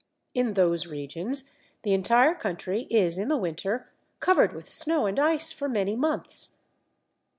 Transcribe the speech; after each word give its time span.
In 0.33 0.55
those 0.55 0.87
regions 0.87 1.51
the 1.83 1.93
entire 1.93 2.33
country 2.33 2.87
is 2.89 3.19
in 3.19 3.27
the 3.27 3.37
winter 3.37 3.91
covered 4.19 4.51
with 4.51 4.67
snow 4.67 5.05
and 5.05 5.19
ice 5.19 5.51
for 5.51 5.69
many 5.69 5.95
months. 5.95 6.57